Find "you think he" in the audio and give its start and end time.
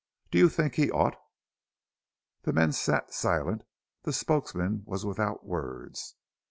0.39-0.89